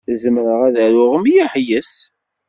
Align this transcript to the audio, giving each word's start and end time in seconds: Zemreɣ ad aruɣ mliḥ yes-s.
Zemreɣ 0.21 0.59
ad 0.67 0.75
aruɣ 0.85 1.13
mliḥ 1.17 1.53
yes-s. 1.67 1.95